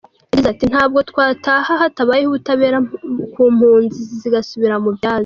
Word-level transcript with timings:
Yagize 0.29 0.47
ati 0.53 0.65
“Ntabwo 0.71 0.99
twataha 1.09 1.71
hatabaye 1.81 2.23
ubutabera 2.25 2.77
impunzi 3.47 3.99
zose 4.01 4.15
zigasubira 4.21 4.75
mu 4.83 4.89
byazo. 4.97 5.19